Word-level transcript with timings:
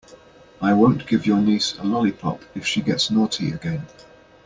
I 0.59 0.73
won't 0.73 1.05
give 1.05 1.27
your 1.27 1.37
niece 1.37 1.77
a 1.77 1.83
lollipop 1.83 2.41
if 2.55 2.65
she 2.65 2.81
gets 2.81 3.11
naughty 3.11 3.51
again. 3.51 3.85